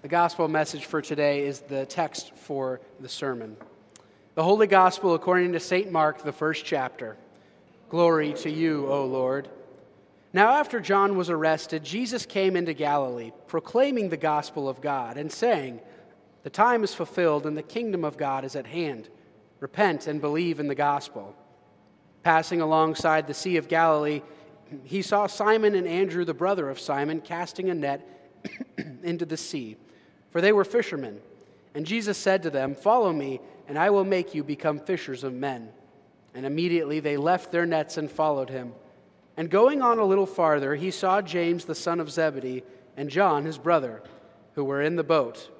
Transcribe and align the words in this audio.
The 0.00 0.06
gospel 0.06 0.46
message 0.46 0.84
for 0.84 1.02
today 1.02 1.44
is 1.44 1.58
the 1.58 1.84
text 1.84 2.32
for 2.36 2.80
the 3.00 3.08
sermon. 3.08 3.56
The 4.36 4.44
Holy 4.44 4.68
Gospel 4.68 5.14
according 5.14 5.54
to 5.54 5.60
St. 5.60 5.90
Mark, 5.90 6.22
the 6.22 6.30
first 6.30 6.64
chapter. 6.64 7.16
Glory 7.88 8.32
to 8.34 8.48
you, 8.48 8.86
O 8.86 9.04
Lord. 9.04 9.48
Now, 10.32 10.50
after 10.50 10.78
John 10.78 11.16
was 11.16 11.30
arrested, 11.30 11.82
Jesus 11.82 12.24
came 12.26 12.54
into 12.54 12.74
Galilee, 12.74 13.32
proclaiming 13.48 14.08
the 14.08 14.16
gospel 14.16 14.68
of 14.68 14.80
God 14.80 15.16
and 15.16 15.32
saying, 15.32 15.80
The 16.44 16.50
time 16.50 16.84
is 16.84 16.94
fulfilled 16.94 17.44
and 17.44 17.56
the 17.56 17.62
kingdom 17.64 18.04
of 18.04 18.16
God 18.16 18.44
is 18.44 18.54
at 18.54 18.68
hand. 18.68 19.08
Repent 19.58 20.06
and 20.06 20.20
believe 20.20 20.60
in 20.60 20.68
the 20.68 20.76
gospel. 20.76 21.34
Passing 22.22 22.60
alongside 22.60 23.26
the 23.26 23.34
Sea 23.34 23.56
of 23.56 23.66
Galilee, 23.66 24.22
he 24.84 25.02
saw 25.02 25.26
Simon 25.26 25.74
and 25.74 25.88
Andrew, 25.88 26.24
the 26.24 26.34
brother 26.34 26.70
of 26.70 26.78
Simon, 26.78 27.20
casting 27.20 27.68
a 27.68 27.74
net 27.74 28.08
into 29.02 29.26
the 29.26 29.36
sea 29.36 29.76
for 30.30 30.40
they 30.40 30.52
were 30.52 30.64
fishermen. 30.64 31.20
And 31.74 31.86
Jesus 31.86 32.18
said 32.18 32.42
to 32.42 32.50
them, 32.50 32.74
Follow 32.74 33.12
me, 33.12 33.40
and 33.66 33.78
I 33.78 33.90
will 33.90 34.04
make 34.04 34.34
you 34.34 34.42
become 34.42 34.78
fishers 34.78 35.24
of 35.24 35.32
men. 35.32 35.70
And 36.34 36.46
immediately 36.46 37.00
they 37.00 37.16
left 37.16 37.52
their 37.52 37.66
nets 37.66 37.96
and 37.96 38.10
followed 38.10 38.50
him. 38.50 38.72
And 39.36 39.50
going 39.50 39.82
on 39.82 39.98
a 39.98 40.04
little 40.04 40.26
farther, 40.26 40.74
he 40.74 40.90
saw 40.90 41.22
James 41.22 41.64
the 41.64 41.74
son 41.74 42.00
of 42.00 42.10
Zebedee 42.10 42.64
and 42.96 43.08
John 43.08 43.44
his 43.44 43.58
brother, 43.58 44.02
who 44.54 44.64
were 44.64 44.82
in 44.82 44.96
the 44.96 45.04
boat, 45.04 45.50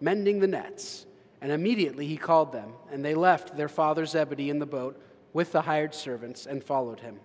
mending 0.00 0.40
the 0.40 0.46
nets. 0.46 1.04
And 1.40 1.52
immediately 1.52 2.06
he 2.06 2.16
called 2.16 2.52
them, 2.52 2.72
and 2.90 3.04
they 3.04 3.14
left 3.14 3.56
their 3.56 3.68
father 3.68 4.06
Zebedee 4.06 4.50
in 4.50 4.58
the 4.58 4.66
boat 4.66 5.00
with 5.32 5.52
the 5.52 5.60
hired 5.60 5.94
servants 5.94 6.46
and 6.46 6.64
followed 6.64 7.00
him. 7.00 7.20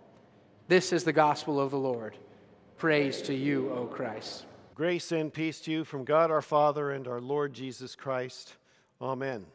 This 0.68 0.92
is 0.92 1.06
the 1.06 1.14
gospel 1.14 1.60
of 1.60 1.72
the 1.72 1.78
Lord. 1.78 2.18
Praise 2.78 3.22
to 3.24 3.34
you, 3.34 3.72
O 3.72 3.86
Christ. 3.86 4.46
Grace 4.74 5.12
and 5.12 5.34
peace 5.34 5.60
to 5.60 5.72
you 5.72 5.84
from 5.84 6.06
God 6.06 6.32
our 6.32 6.42
Father 6.42 6.92
and 6.92 7.06
our 7.06 7.20
Lord 7.20 7.54
Jesus 7.54 7.94
Christ. 7.94 8.56
Amen. 9.02 9.46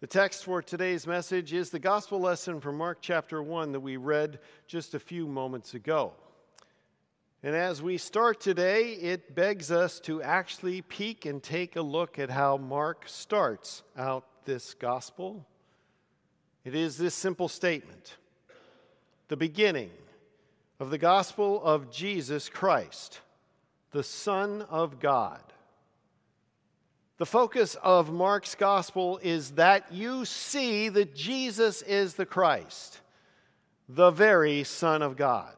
The 0.00 0.06
text 0.06 0.44
for 0.44 0.60
today's 0.60 1.06
message 1.06 1.54
is 1.54 1.70
the 1.70 1.78
gospel 1.78 2.20
lesson 2.20 2.60
from 2.60 2.76
Mark 2.76 2.98
chapter 3.00 3.42
1 3.42 3.72
that 3.72 3.80
we 3.80 3.96
read 3.96 4.40
just 4.66 4.94
a 4.94 5.00
few 5.00 5.26
moments 5.26 5.72
ago. 5.72 6.12
And 7.42 7.56
as 7.56 7.80
we 7.80 7.96
start 7.96 8.40
today, 8.40 8.92
it 8.92 9.34
begs 9.34 9.72
us 9.72 10.00
to 10.00 10.22
actually 10.22 10.82
peek 10.82 11.24
and 11.24 11.42
take 11.42 11.74
a 11.74 11.82
look 11.82 12.18
at 12.18 12.28
how 12.28 12.58
Mark 12.58 13.04
starts 13.06 13.82
out 13.96 14.44
this 14.44 14.74
gospel. 14.74 15.46
It 16.62 16.74
is 16.74 16.98
this 16.98 17.14
simple 17.14 17.48
statement 17.48 18.18
the 19.28 19.36
beginning 19.36 19.90
of 20.78 20.90
the 20.90 20.98
gospel 20.98 21.62
of 21.64 21.90
Jesus 21.90 22.50
Christ 22.50 23.22
the 23.90 24.02
Son 24.02 24.62
of 24.62 25.00
God. 25.00 25.40
The 27.18 27.26
focus 27.26 27.76
of 27.82 28.12
Mark's 28.12 28.54
gospel 28.54 29.18
is 29.22 29.52
that 29.52 29.92
you 29.92 30.24
see 30.24 30.88
that 30.88 31.16
Jesus 31.16 31.82
is 31.82 32.14
the 32.14 32.26
Christ, 32.26 33.00
the 33.88 34.10
very 34.10 34.62
Son 34.62 35.02
of 35.02 35.16
God. 35.16 35.54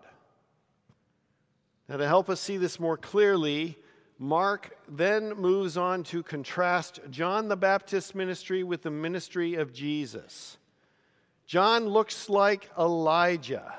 Now, 1.86 1.98
to 1.98 2.06
help 2.06 2.30
us 2.30 2.40
see 2.40 2.56
this 2.56 2.80
more 2.80 2.96
clearly, 2.96 3.76
Mark 4.18 4.76
then 4.88 5.34
moves 5.34 5.76
on 5.76 6.04
to 6.04 6.22
contrast 6.22 7.00
John 7.10 7.48
the 7.48 7.56
Baptist's 7.56 8.14
ministry 8.14 8.62
with 8.62 8.82
the 8.82 8.90
ministry 8.90 9.56
of 9.56 9.72
Jesus. 9.72 10.56
John 11.46 11.88
looks 11.88 12.28
like 12.28 12.70
Elijah, 12.78 13.74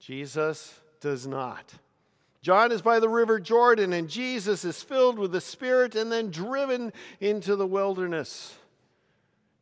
Jesus 0.00 0.74
does 1.00 1.26
not. 1.26 1.72
John 2.40 2.70
is 2.70 2.82
by 2.82 3.00
the 3.00 3.08
river 3.08 3.40
Jordan, 3.40 3.92
and 3.92 4.08
Jesus 4.08 4.64
is 4.64 4.82
filled 4.82 5.18
with 5.18 5.32
the 5.32 5.40
Spirit 5.40 5.94
and 5.94 6.10
then 6.10 6.30
driven 6.30 6.92
into 7.20 7.56
the 7.56 7.66
wilderness. 7.66 8.54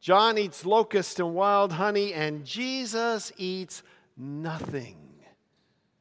John 0.01 0.39
eats 0.39 0.67
locusts 0.67 1.19
and 1.19 1.35
wild 1.35 1.73
honey, 1.73 2.13
and 2.13 2.45
Jesus 2.45 3.33
eats 3.37 3.83
nothing 4.17 4.99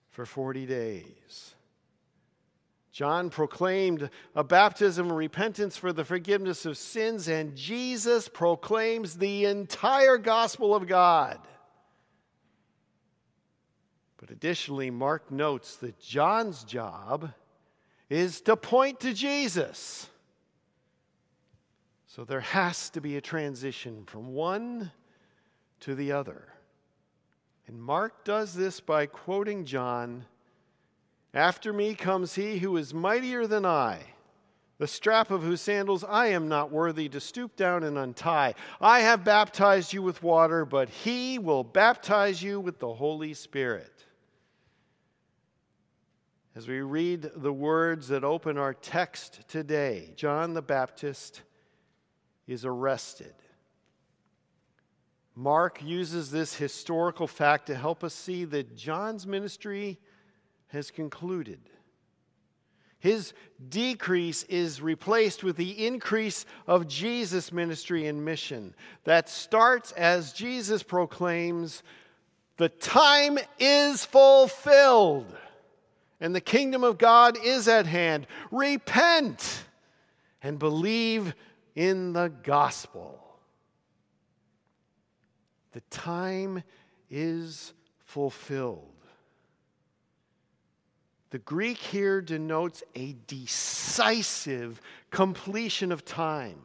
for 0.10 0.26
40 0.26 0.66
days. 0.66 1.56
John 2.92 3.30
proclaimed 3.30 4.10
a 4.36 4.44
baptism 4.44 5.12
of 5.12 5.18
repentance 5.18 5.76
for 5.76 5.92
the 5.92 6.06
forgiveness 6.06 6.66
of 6.66 6.78
sins, 6.78 7.28
and 7.28 7.56
Jesus 7.56 8.30
proclaims 8.30 9.18
the 9.18 9.46
entire 9.46 10.18
gospel 10.18 10.74
of 10.74 10.88
God. 10.88 11.40
But 14.26 14.34
additionally, 14.34 14.90
Mark 14.90 15.30
notes 15.30 15.76
that 15.76 16.00
John's 16.00 16.64
job 16.64 17.32
is 18.10 18.42
to 18.42 18.58
point 18.58 19.02
to 19.02 19.14
Jesus. 19.14 20.10
So 22.08 22.24
there 22.24 22.40
has 22.40 22.90
to 22.92 23.02
be 23.02 23.18
a 23.18 23.22
transition 23.22 24.04
from 24.08 24.34
one 24.34 24.92
to 25.82 25.94
the 25.94 26.12
other. 26.12 26.48
And 27.68 27.80
Mark 27.80 28.24
does 28.24 28.56
this 28.56 28.80
by 28.80 29.06
quoting 29.06 29.64
John 29.64 30.26
After 31.32 31.72
me 31.72 31.94
comes 31.94 32.34
he 32.34 32.58
who 32.58 32.78
is 32.78 32.96
mightier 32.96 33.46
than 33.46 33.64
I, 33.64 34.00
the 34.80 34.88
strap 34.88 35.30
of 35.30 35.44
whose 35.44 35.62
sandals 35.62 36.04
I 36.04 36.28
am 36.28 36.50
not 36.50 36.72
worthy 36.72 37.10
to 37.10 37.20
stoop 37.20 37.56
down 37.56 37.84
and 37.84 37.96
untie. 37.96 38.56
I 38.82 39.02
have 39.02 39.24
baptized 39.24 39.94
you 39.94 40.02
with 40.02 40.24
water, 40.24 40.66
but 40.66 40.90
he 40.90 41.38
will 41.38 41.64
baptize 41.64 42.42
you 42.42 42.60
with 42.60 42.80
the 42.80 42.92
Holy 42.92 43.36
Spirit. 43.36 43.95
As 46.56 46.70
we 46.70 46.80
read 46.80 47.32
the 47.36 47.52
words 47.52 48.08
that 48.08 48.24
open 48.24 48.58
our 48.58 48.74
text 48.74 49.42
today, 49.50 50.14
John 50.16 50.54
the 50.54 50.62
Baptist 50.62 51.42
is 52.48 52.64
arrested. 52.64 53.34
Mark 55.36 55.84
uses 55.84 56.32
this 56.32 56.56
historical 56.56 57.28
fact 57.28 57.68
to 57.68 57.76
help 57.76 58.06
us 58.06 58.14
see 58.14 58.46
that 58.46 58.78
John's 58.78 59.28
ministry 59.28 60.00
has 60.68 60.92
concluded. 60.92 61.60
His 63.00 63.34
decrease 63.68 64.44
is 64.44 64.82
replaced 64.82 65.44
with 65.44 65.58
the 65.58 65.86
increase 65.86 66.46
of 66.68 66.88
Jesus' 66.88 67.52
ministry 67.52 68.08
and 68.08 68.24
mission 68.24 68.74
that 69.04 69.28
starts 69.28 69.92
as 69.92 70.32
Jesus 70.32 70.84
proclaims, 70.84 71.84
The 72.56 72.70
time 72.70 73.40
is 73.60 74.06
fulfilled 74.06 75.36
and 76.26 76.34
the 76.34 76.42
kingdom 76.42 76.84
of 76.84 76.98
God 76.98 77.38
is 77.44 77.68
at 77.68 77.86
hand. 77.86 78.26
Repent 78.50 79.64
and 80.42 80.58
believe 80.58 81.36
in 81.76 82.14
the 82.14 82.34
gospel. 82.42 83.22
The 85.74 85.82
time 85.92 86.64
is 87.12 87.74
fulfilled. 88.06 88.90
The 91.30 91.38
Greek 91.38 91.78
here 91.78 92.22
denotes 92.22 92.82
a 92.96 93.16
decisive 93.28 94.82
completion 95.12 95.92
of 95.92 96.06
time. 96.06 96.64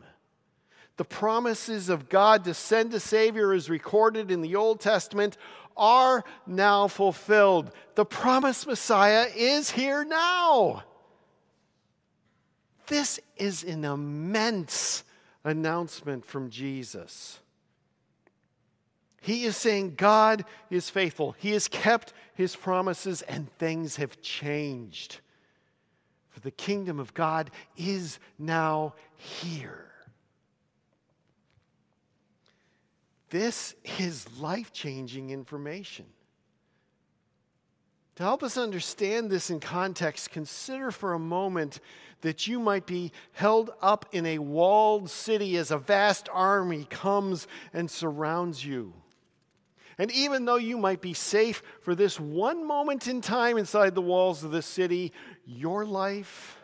The 0.96 1.04
promises 1.04 1.90
of 1.90 2.08
God 2.08 2.44
to 2.44 2.54
send 2.54 2.94
a 2.94 3.00
Savior, 3.00 3.52
as 3.52 3.68
recorded 3.68 4.30
in 4.30 4.40
the 4.40 4.56
Old 4.56 4.80
Testament, 4.80 5.36
are 5.80 6.22
now 6.46 6.86
fulfilled. 6.86 7.72
The 7.96 8.04
promised 8.04 8.68
Messiah 8.68 9.26
is 9.34 9.70
here 9.70 10.04
now. 10.04 10.84
This 12.86 13.18
is 13.36 13.64
an 13.64 13.84
immense 13.84 15.02
announcement 15.42 16.24
from 16.24 16.50
Jesus. 16.50 17.40
He 19.22 19.44
is 19.44 19.56
saying 19.56 19.94
God 19.96 20.44
is 20.70 20.90
faithful. 20.90 21.34
He 21.38 21.50
has 21.52 21.68
kept 21.68 22.12
his 22.34 22.56
promises 22.56 23.22
and 23.22 23.52
things 23.58 23.96
have 23.96 24.20
changed. 24.22 25.20
For 26.30 26.40
the 26.40 26.50
kingdom 26.50 26.98
of 26.98 27.12
God 27.14 27.50
is 27.76 28.18
now 28.38 28.94
here. 29.16 29.89
This 33.30 33.74
is 33.98 34.26
life 34.40 34.72
changing 34.72 35.30
information. 35.30 36.06
To 38.16 38.24
help 38.24 38.42
us 38.42 38.58
understand 38.58 39.30
this 39.30 39.48
in 39.48 39.60
context, 39.60 40.30
consider 40.30 40.90
for 40.90 41.14
a 41.14 41.18
moment 41.18 41.80
that 42.20 42.46
you 42.46 42.60
might 42.60 42.84
be 42.84 43.12
held 43.32 43.70
up 43.80 44.06
in 44.12 44.26
a 44.26 44.38
walled 44.38 45.08
city 45.08 45.56
as 45.56 45.70
a 45.70 45.78
vast 45.78 46.28
army 46.30 46.86
comes 46.90 47.46
and 47.72 47.90
surrounds 47.90 48.62
you. 48.64 48.92
And 49.96 50.10
even 50.10 50.44
though 50.44 50.56
you 50.56 50.76
might 50.76 51.00
be 51.00 51.14
safe 51.14 51.62
for 51.80 51.94
this 51.94 52.18
one 52.18 52.66
moment 52.66 53.06
in 53.06 53.20
time 53.20 53.56
inside 53.56 53.94
the 53.94 54.02
walls 54.02 54.44
of 54.44 54.50
the 54.50 54.62
city, 54.62 55.12
your 55.46 55.86
life 55.86 56.58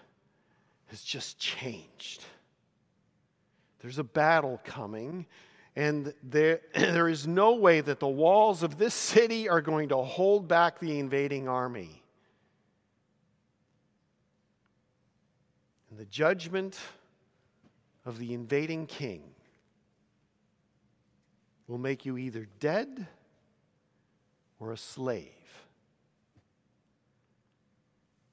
has 0.87 1.03
just 1.03 1.39
changed. 1.39 2.25
There's 3.81 3.99
a 3.99 4.05
battle 4.05 4.61
coming, 4.65 5.27
and 5.76 6.12
there, 6.23 6.61
there 6.75 7.08
is 7.08 7.26
no 7.26 7.55
way 7.55 7.81
that 7.81 8.00
the 8.00 8.08
walls 8.08 8.62
of 8.62 8.78
this 8.78 8.94
city 8.94 9.49
are 9.49 9.61
going 9.61 9.90
to 9.90 9.99
hold 9.99 10.49
back 10.49 10.81
the 10.81 10.99
invading 10.99 11.46
army. 11.46 12.02
and 15.96 16.06
the 16.06 16.11
judgment 16.11 16.78
of 18.05 18.19
the 18.19 18.34
invading 18.34 18.87
king 18.87 19.23
will 21.67 21.78
make 21.78 22.05
you 22.05 22.19
either 22.19 22.46
dead 22.61 23.06
or 24.61 24.73
a 24.73 24.76
slave. 24.76 25.32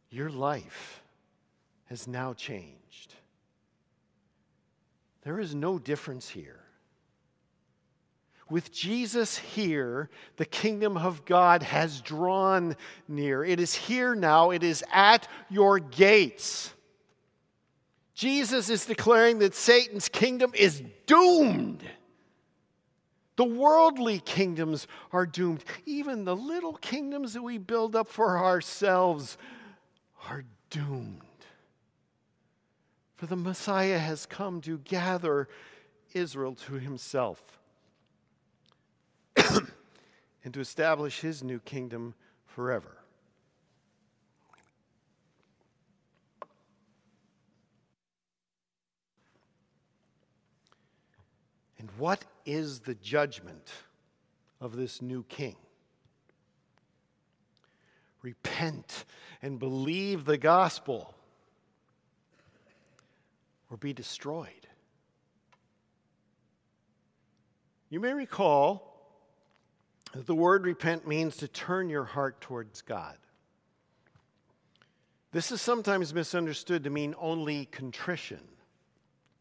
Your 0.10 0.30
life 0.30 1.02
has 1.86 2.06
now 2.06 2.34
changed. 2.34 3.16
There 5.22 5.40
is 5.40 5.56
no 5.56 5.80
difference 5.80 6.28
here. 6.28 6.63
With 8.50 8.72
Jesus 8.72 9.38
here, 9.38 10.10
the 10.38 10.46
kingdom 10.46 10.98
of 10.98 11.26
God 11.26 11.64
has 11.64 12.02
drawn 12.02 12.76
near. 13.08 13.44
It 13.44 13.60
is 13.60 13.74
here 13.74 14.16
now, 14.16 14.52
it 14.52 14.64
is 14.64 14.84
at 14.92 15.28
your 15.50 15.80
gates. 15.80 16.74
Jesus 18.14 18.70
is 18.70 18.86
declaring 18.86 19.40
that 19.40 19.56
Satan's 19.56 20.08
kingdom 20.08 20.52
is 20.54 20.84
doomed. 21.08 21.84
The 23.36 23.46
worldly 23.46 24.20
kingdoms 24.20 24.88
are 25.12 25.26
doomed. 25.26 25.64
Even 25.86 26.24
the 26.24 26.36
little 26.36 26.74
kingdoms 26.74 27.34
that 27.34 27.42
we 27.42 27.58
build 27.58 27.96
up 27.96 28.08
for 28.08 28.38
ourselves 28.38 29.38
are 30.30 30.44
doomed. 30.70 31.22
For 33.16 33.26
the 33.26 33.36
Messiah 33.36 33.98
has 33.98 34.28
come 34.28 34.62
to 34.62 34.78
gather 34.80 35.48
Israel 36.14 36.54
to 36.68 36.74
himself 36.74 37.42
and 40.44 40.54
to 40.54 40.60
establish 40.60 41.22
his 41.22 41.44
new 41.44 41.60
kingdom 41.60 42.14
forever. 42.46 42.98
And 51.80 51.90
what 51.98 52.24
is 52.46 52.82
the 52.82 52.96
judgment 52.96 53.70
of 54.62 54.76
this 54.76 55.02
new 55.02 55.24
king? 55.24 55.58
Repent 58.22 59.04
and 59.42 59.60
believe 59.60 60.24
the 60.24 60.38
gospel 60.38 61.14
or 63.70 63.76
be 63.76 63.92
destroyed. 63.92 64.68
You 67.90 68.00
may 68.00 68.14
recall 68.14 68.93
the 70.14 70.36
word 70.36 70.66
repent 70.66 71.08
means 71.08 71.38
to 71.38 71.48
turn 71.48 71.90
your 71.90 72.04
heart 72.04 72.40
towards 72.40 72.82
God. 72.82 73.18
This 75.32 75.52
is 75.52 75.62
sometimes 75.62 76.14
misunderstood 76.14 76.84
to 76.84 76.92
mean 76.92 77.16
only 77.18 77.66
contrition. 77.66 78.42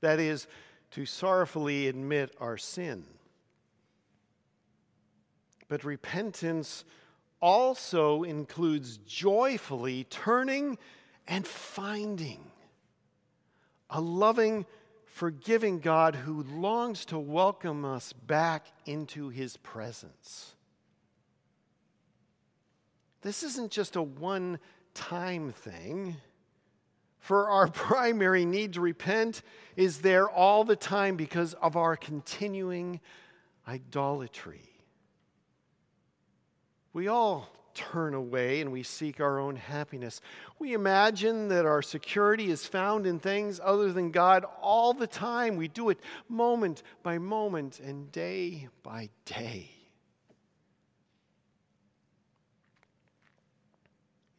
That 0.01 0.19
is, 0.19 0.47
to 0.93 1.05
sorrowfully 1.05 1.89
admit 1.89 2.35
our 2.41 2.57
sin. 2.57 3.05
But 5.69 5.85
repentance 5.85 6.85
also 7.41 8.23
includes 8.23 8.99
joyfully 8.99 10.05
turning 10.05 10.79
and 11.29 11.47
finding 11.47 12.41
a 13.91 14.01
loving, 14.01 14.65
forgiving 15.05 15.79
God 15.81 16.15
who 16.15 16.43
longs 16.43 17.05
to 17.07 17.19
welcome 17.19 17.85
us 17.85 18.15
back 18.15 18.67
into 18.87 19.29
his 19.29 19.59
presence. 19.59 20.55
This 23.23 23.43
isn't 23.43 23.71
just 23.71 23.97
a 23.97 24.03
one 24.03 24.59
time 24.95 25.53
thing 25.53 26.17
for 27.19 27.49
our 27.49 27.69
primary 27.69 28.45
need 28.45 28.75
to 28.75 28.81
repent 28.81 29.43
is 29.77 30.01
there 30.01 30.29
all 30.29 30.65
the 30.65 30.77
time 30.77 31.17
because 31.17 31.55
of 31.55 31.77
our 31.77 31.97
continuing 31.97 33.01
idolatry. 33.67 34.69
We 36.93 37.09
all 37.09 37.49
turn 37.75 38.13
away 38.13 38.61
and 38.61 38.71
we 38.71 38.83
seek 38.83 39.21
our 39.21 39.39
own 39.39 39.57
happiness. 39.57 40.21
We 40.59 40.75
imagine 40.75 41.49
that 41.49 41.65
our 41.65 41.81
security 41.81 42.51
is 42.51 42.67
found 42.67 43.07
in 43.07 43.19
things 43.19 43.61
other 43.63 43.93
than 43.93 44.11
God 44.11 44.45
all 44.61 44.93
the 44.93 45.07
time. 45.07 45.57
We 45.57 45.69
do 45.69 45.89
it 45.89 45.99
moment 46.29 46.83
by 47.03 47.19
moment 47.19 47.81
and 47.81 48.13
day 48.13 48.69
by 48.83 49.09
day. 49.25 49.71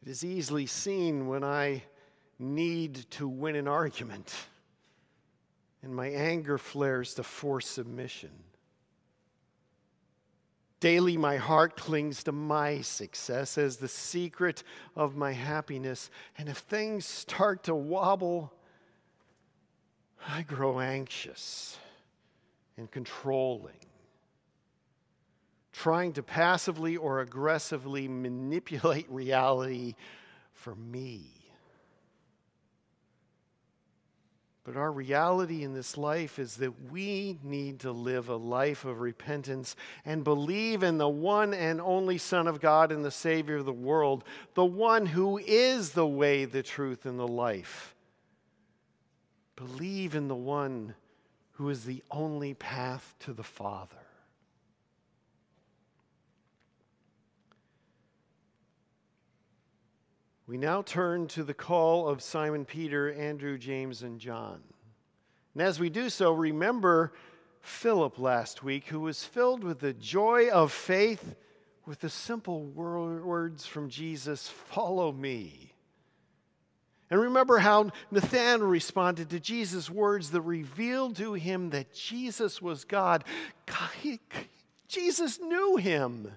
It 0.04 0.10
is 0.10 0.22
easily 0.22 0.66
seen 0.66 1.28
when 1.28 1.42
I 1.42 1.82
need 2.38 2.96
to 3.12 3.26
win 3.26 3.56
an 3.56 3.66
argument, 3.66 4.34
and 5.82 5.96
my 5.96 6.08
anger 6.08 6.58
flares 6.58 7.14
to 7.14 7.22
force 7.22 7.66
submission. 7.66 8.28
Daily, 10.80 11.16
my 11.16 11.38
heart 11.38 11.78
clings 11.78 12.22
to 12.24 12.32
my 12.32 12.82
success 12.82 13.56
as 13.56 13.78
the 13.78 13.88
secret 13.88 14.62
of 14.94 15.16
my 15.16 15.32
happiness. 15.32 16.10
And 16.36 16.50
if 16.50 16.58
things 16.58 17.06
start 17.06 17.64
to 17.64 17.74
wobble, 17.74 18.52
I 20.28 20.42
grow 20.42 20.80
anxious 20.80 21.78
and 22.76 22.90
controlling, 22.90 23.86
trying 25.74 26.12
to 26.12 26.22
passively 26.22 26.96
or 26.96 27.20
aggressively 27.20 28.06
manipulate 28.06 29.10
reality 29.10 29.96
for 30.52 30.74
me. 30.76 31.26
But 34.62 34.76
our 34.76 34.90
reality 34.90 35.62
in 35.62 35.74
this 35.74 35.98
life 35.98 36.38
is 36.38 36.56
that 36.56 36.90
we 36.90 37.38
need 37.42 37.80
to 37.80 37.92
live 37.92 38.30
a 38.30 38.36
life 38.36 38.86
of 38.86 39.00
repentance 39.00 39.76
and 40.06 40.24
believe 40.24 40.82
in 40.82 40.96
the 40.96 41.08
one 41.08 41.52
and 41.52 41.82
only 41.82 42.16
Son 42.16 42.46
of 42.46 42.62
God 42.62 42.90
and 42.90 43.04
the 43.04 43.10
Savior 43.10 43.56
of 43.56 43.66
the 43.66 43.72
world, 43.72 44.24
the 44.54 44.64
one 44.64 45.04
who 45.04 45.36
is 45.38 45.90
the 45.90 46.06
way, 46.06 46.46
the 46.46 46.62
truth, 46.62 47.04
and 47.04 47.18
the 47.18 47.28
life. 47.28 47.94
Believe 49.56 50.14
in 50.14 50.28
the 50.28 50.34
one 50.34 50.94
who 51.52 51.68
is 51.68 51.84
the 51.84 52.02
only 52.10 52.54
path 52.54 53.14
to 53.20 53.34
the 53.34 53.42
Father. 53.42 54.03
We 60.46 60.58
now 60.58 60.82
turn 60.82 61.26
to 61.28 61.42
the 61.42 61.54
call 61.54 62.06
of 62.06 62.22
Simon 62.22 62.66
Peter, 62.66 63.12
Andrew, 63.12 63.56
James, 63.56 64.02
and 64.02 64.20
John. 64.20 64.60
And 65.54 65.62
as 65.62 65.80
we 65.80 65.88
do 65.88 66.10
so, 66.10 66.32
remember 66.32 67.12
Philip 67.62 68.18
last 68.18 68.62
week, 68.62 68.88
who 68.88 69.00
was 69.00 69.24
filled 69.24 69.64
with 69.64 69.80
the 69.80 69.94
joy 69.94 70.50
of 70.50 70.70
faith 70.70 71.34
with 71.86 72.00
the 72.00 72.10
simple 72.10 72.62
words 72.62 73.64
from 73.64 73.88
Jesus 73.88 74.48
Follow 74.48 75.12
me. 75.12 75.72
And 77.10 77.20
remember 77.20 77.58
how 77.58 77.90
Nathanael 78.10 78.66
responded 78.66 79.30
to 79.30 79.40
Jesus' 79.40 79.88
words 79.88 80.30
that 80.30 80.40
revealed 80.42 81.16
to 81.16 81.34
him 81.34 81.70
that 81.70 81.92
Jesus 81.92 82.60
was 82.60 82.84
God. 82.84 83.24
Jesus 84.88 85.38
knew 85.40 85.76
him. 85.76 86.32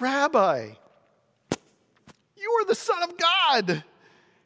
Rabbi, 0.00 0.72
you 2.44 2.50
are 2.60 2.66
the 2.66 2.74
Son 2.74 3.02
of 3.02 3.16
God. 3.16 3.84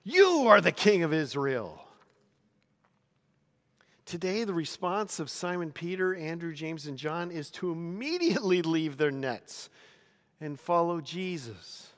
You 0.05 0.47
are 0.47 0.61
the 0.61 0.71
King 0.71 1.03
of 1.03 1.13
Israel. 1.13 1.85
Today, 4.07 4.45
the 4.45 4.55
response 4.55 5.19
of 5.19 5.29
Simon 5.29 5.73
Peter, 5.73 6.15
Andrew, 6.15 6.55
James, 6.55 6.87
and 6.87 6.97
John 6.97 7.33
is 7.33 7.51
to 7.53 7.73
immediately 7.73 8.63
leave 8.63 8.97
their 8.99 9.11
nets 9.11 9.69
and 10.41 10.61
follow 10.61 11.01
Jesus. 11.01 11.89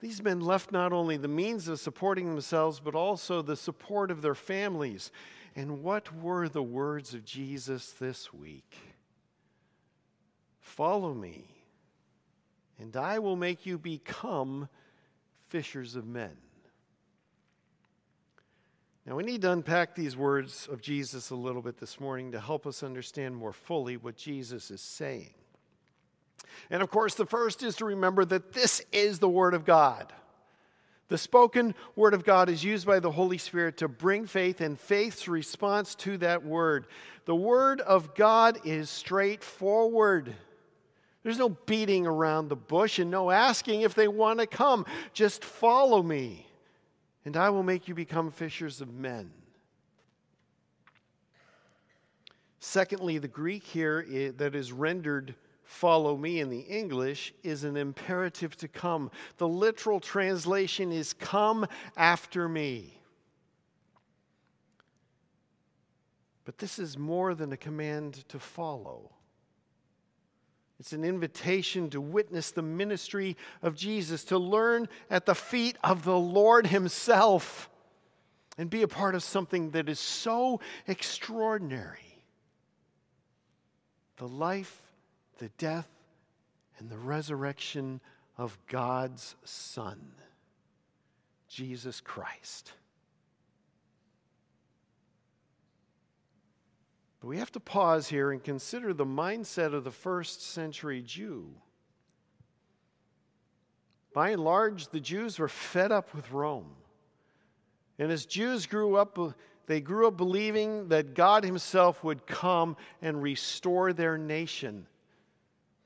These 0.00 0.22
men 0.22 0.40
left 0.40 0.72
not 0.72 0.92
only 0.92 1.16
the 1.16 1.26
means 1.26 1.66
of 1.66 1.80
supporting 1.80 2.26
themselves, 2.26 2.80
but 2.80 2.94
also 2.94 3.40
the 3.40 3.56
support 3.56 4.10
of 4.10 4.20
their 4.20 4.34
families. 4.34 5.10
And 5.56 5.82
what 5.82 6.14
were 6.14 6.50
the 6.50 6.62
words 6.62 7.14
of 7.14 7.24
Jesus 7.24 7.92
this 7.92 8.32
week? 8.32 8.76
Follow 10.60 11.14
me 11.14 11.49
and 12.80 12.96
I 12.96 13.18
will 13.18 13.36
make 13.36 13.66
you 13.66 13.78
become 13.78 14.68
fishers 15.48 15.96
of 15.96 16.06
men. 16.06 16.36
Now, 19.06 19.16
we 19.16 19.22
need 19.22 19.42
to 19.42 19.50
unpack 19.50 19.94
these 19.94 20.16
words 20.16 20.68
of 20.70 20.80
Jesus 20.80 21.30
a 21.30 21.34
little 21.34 21.62
bit 21.62 21.78
this 21.78 21.98
morning 21.98 22.32
to 22.32 22.40
help 22.40 22.66
us 22.66 22.82
understand 22.82 23.36
more 23.36 23.52
fully 23.52 23.96
what 23.96 24.16
Jesus 24.16 24.70
is 24.70 24.80
saying. 24.80 25.34
And 26.70 26.82
of 26.82 26.90
course, 26.90 27.14
the 27.14 27.26
first 27.26 27.62
is 27.62 27.76
to 27.76 27.84
remember 27.84 28.24
that 28.24 28.52
this 28.52 28.84
is 28.92 29.18
the 29.18 29.28
Word 29.28 29.54
of 29.54 29.64
God. 29.64 30.12
The 31.08 31.18
spoken 31.18 31.74
Word 31.96 32.14
of 32.14 32.24
God 32.24 32.48
is 32.48 32.62
used 32.62 32.86
by 32.86 33.00
the 33.00 33.10
Holy 33.10 33.38
Spirit 33.38 33.78
to 33.78 33.88
bring 33.88 34.26
faith 34.26 34.60
and 34.60 34.78
faith's 34.78 35.26
response 35.26 35.94
to 35.96 36.18
that 36.18 36.44
Word. 36.44 36.86
The 37.24 37.34
Word 37.34 37.80
of 37.80 38.14
God 38.14 38.60
is 38.64 38.90
straightforward. 38.90 40.34
There's 41.22 41.38
no 41.38 41.50
beating 41.50 42.06
around 42.06 42.48
the 42.48 42.56
bush 42.56 42.98
and 42.98 43.10
no 43.10 43.30
asking 43.30 43.82
if 43.82 43.94
they 43.94 44.08
want 44.08 44.40
to 44.40 44.46
come. 44.46 44.86
Just 45.12 45.44
follow 45.44 46.02
me. 46.02 46.46
and 47.24 47.36
I 47.36 47.50
will 47.50 47.62
make 47.62 47.88
you 47.88 47.94
become 47.94 48.30
fishers 48.30 48.80
of 48.80 48.94
men. 48.94 49.30
Secondly, 52.58 53.18
the 53.18 53.28
Greek 53.28 53.64
here 53.64 54.32
that 54.36 54.54
is 54.54 54.72
rendered 54.72 55.34
follow 55.64 56.16
me 56.16 56.40
in 56.40 56.50
the 56.50 56.60
English 56.60 57.32
is 57.42 57.64
an 57.64 57.76
imperative 57.76 58.56
to 58.56 58.68
come. 58.68 59.10
The 59.38 59.48
literal 59.48 60.00
translation 60.00 60.92
is 60.92 61.12
come 61.12 61.66
after 61.96 62.48
me. 62.48 63.00
But 66.44 66.58
this 66.58 66.78
is 66.78 66.98
more 66.98 67.34
than 67.34 67.52
a 67.52 67.56
command 67.56 68.28
to 68.28 68.38
follow. 68.38 69.12
It's 70.80 70.94
an 70.94 71.04
invitation 71.04 71.90
to 71.90 72.00
witness 72.00 72.52
the 72.52 72.62
ministry 72.62 73.36
of 73.60 73.76
Jesus, 73.76 74.24
to 74.24 74.38
learn 74.38 74.88
at 75.10 75.26
the 75.26 75.34
feet 75.34 75.76
of 75.84 76.04
the 76.04 76.18
Lord 76.18 76.66
Himself, 76.66 77.68
and 78.56 78.70
be 78.70 78.80
a 78.80 78.88
part 78.88 79.14
of 79.14 79.22
something 79.22 79.72
that 79.72 79.90
is 79.90 80.00
so 80.00 80.60
extraordinary 80.88 82.24
the 84.16 84.26
life, 84.26 84.80
the 85.38 85.50
death, 85.58 85.88
and 86.78 86.90
the 86.90 86.98
resurrection 86.98 88.00
of 88.38 88.58
God's 88.66 89.34
Son, 89.44 90.12
Jesus 91.48 92.00
Christ. 92.00 92.72
But 97.20 97.28
we 97.28 97.38
have 97.38 97.52
to 97.52 97.60
pause 97.60 98.08
here 98.08 98.32
and 98.32 98.42
consider 98.42 98.94
the 98.94 99.04
mindset 99.04 99.74
of 99.74 99.84
the 99.84 99.90
first 99.90 100.42
century 100.42 101.02
Jew. 101.02 101.50
By 104.12 104.30
and 104.30 104.42
large, 104.42 104.88
the 104.88 105.00
Jews 105.00 105.38
were 105.38 105.48
fed 105.48 105.92
up 105.92 106.14
with 106.14 106.32
Rome. 106.32 106.72
And 107.98 108.10
as 108.10 108.24
Jews 108.24 108.66
grew 108.66 108.96
up, 108.96 109.18
they 109.66 109.80
grew 109.80 110.08
up 110.08 110.16
believing 110.16 110.88
that 110.88 111.14
God 111.14 111.44
Himself 111.44 112.02
would 112.02 112.26
come 112.26 112.76
and 113.02 113.22
restore 113.22 113.92
their 113.92 114.16
nation. 114.16 114.86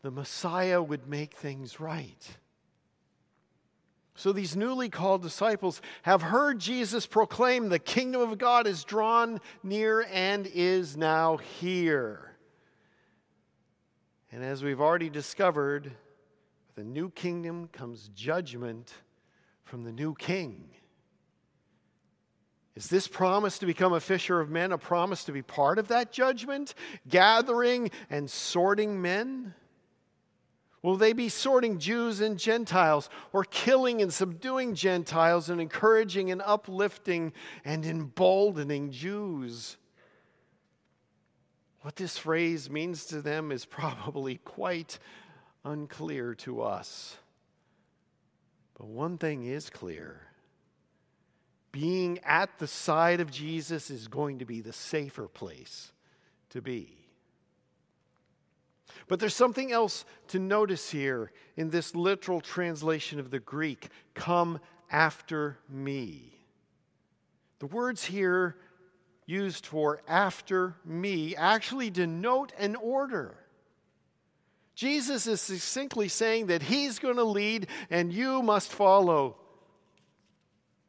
The 0.03 0.13
Messiah 0.13 0.83
would 0.83 1.09
make 1.09 1.35
things 1.35 1.81
right. 1.81 2.39
So 4.15 4.33
these 4.33 4.55
newly 4.55 4.89
called 4.89 5.23
disciples 5.23 5.83
have 6.03 6.23
heard 6.23 6.61
Jesus 6.61 7.07
proclaim 7.07 7.69
the 7.69 7.81
kingdom 7.81 8.21
of 8.21 8.39
God 8.39 8.67
is 8.67 8.85
drawn 8.85 9.41
near 9.63 10.07
and 10.13 10.47
is 10.47 10.97
now 10.97 11.39
here. 11.39 12.37
And 14.31 14.45
as 14.45 14.63
we've 14.63 14.81
already 14.81 15.11
discovered, 15.11 15.91
with 16.77 16.87
new 16.87 17.11
kingdom 17.11 17.69
comes 17.69 18.09
judgment 18.15 18.93
from 19.65 19.85
the 19.85 19.93
new 19.93 20.15
king. 20.15 20.71
Is 22.77 22.89
this 22.89 23.07
promise 23.07 23.59
to 23.59 23.67
become 23.67 23.93
a 23.93 24.01
fisher 24.01 24.41
of 24.41 24.51
men 24.51 24.73
a 24.73 24.79
promise 24.79 25.25
to 25.25 25.33
be 25.33 25.43
part 25.43 25.79
of 25.79 25.89
that 25.89 26.11
judgment, 26.11 26.75
gathering 27.09 27.91
and 28.11 28.29
sorting 28.29 29.01
men? 29.01 29.55
Will 30.85 30.97
they 30.97 31.15
be 31.15 31.31
sorting 31.31 31.79
Jews 31.79 32.21
and 32.21 32.39
Gentiles, 32.39 33.09
or 33.33 33.43
killing 33.43 34.03
and 34.03 34.13
subduing 34.13 34.75
Gentiles, 34.75 35.49
and 35.49 35.59
encouraging 35.59 36.31
and 36.31 36.43
uplifting 36.45 37.33
and 37.65 37.87
emboldening 37.87 38.91
Jews? 38.91 39.79
What 41.81 41.97
this 41.97 42.19
phrase 42.19 42.69
means 42.69 43.07
to 43.07 43.23
them 43.23 43.51
is 43.51 43.65
probably 43.65 44.37
quite 44.45 44.99
unclear 45.65 46.35
to 46.35 46.61
us. 46.61 47.17
But 48.77 48.87
one 48.87 49.17
thing 49.17 49.47
is 49.47 49.71
clear 49.71 50.21
being 51.73 52.19
at 52.25 52.59
the 52.59 52.67
side 52.67 53.21
of 53.21 53.31
Jesus 53.31 53.91
is 53.91 54.07
going 54.07 54.41
to 54.41 54.45
be 54.45 54.61
the 54.61 54.75
safer 54.75 55.29
place 55.29 55.93
to 56.51 56.61
be. 56.61 57.04
But 59.09 59.21
there's 59.21 59.35
something 59.35 59.73
else 59.73 60.05
to 60.29 60.39
notice 60.39 60.91
here 60.91 61.33
in 61.57 61.71
this 61.71 61.95
literal 61.95 62.41
translation 62.41 63.19
of 63.21 63.31
the 63.31 63.41
Greek 63.41 63.89
come 64.15 64.61
after 64.91 65.59
me. 65.69 66.41
The 67.59 67.67
words 67.67 68.05
here 68.05 68.57
used 69.27 69.67
for 69.67 70.01
after 70.07 70.75
me 70.85 71.35
actually 71.37 71.91
denote 71.91 72.53
an 72.59 72.77
order. 72.77 73.37
Jesus 74.75 75.27
is 75.27 75.41
succinctly 75.41 76.09
saying 76.09 76.47
that 76.47 76.63
he's 76.63 76.99
going 76.99 77.17
to 77.17 77.25
lead 77.25 77.69
and 77.91 78.13
you 78.13 78.43
must 78.43 78.73
follow. 78.73 79.37